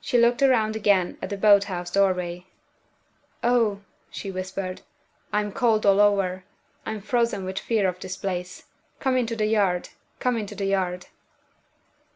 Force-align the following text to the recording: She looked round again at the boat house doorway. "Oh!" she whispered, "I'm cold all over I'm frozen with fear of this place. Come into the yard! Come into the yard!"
She 0.00 0.18
looked 0.18 0.42
round 0.42 0.74
again 0.74 1.18
at 1.22 1.30
the 1.30 1.36
boat 1.36 1.62
house 1.70 1.88
doorway. 1.92 2.46
"Oh!" 3.44 3.82
she 4.10 4.28
whispered, 4.28 4.80
"I'm 5.32 5.52
cold 5.52 5.86
all 5.86 6.00
over 6.00 6.42
I'm 6.84 7.00
frozen 7.00 7.44
with 7.44 7.60
fear 7.60 7.86
of 7.86 8.00
this 8.00 8.16
place. 8.16 8.64
Come 8.98 9.16
into 9.16 9.36
the 9.36 9.46
yard! 9.46 9.90
Come 10.18 10.36
into 10.36 10.56
the 10.56 10.66
yard!" 10.66 11.06